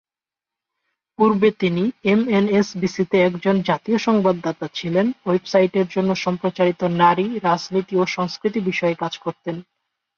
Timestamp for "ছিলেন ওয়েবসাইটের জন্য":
4.73-6.09